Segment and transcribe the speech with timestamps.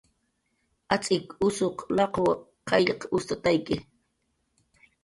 [0.95, 2.29] Atz'ik usuq laqaw
[2.69, 3.75] qayll ustatayki